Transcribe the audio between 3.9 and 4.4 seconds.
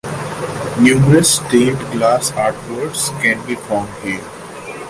here.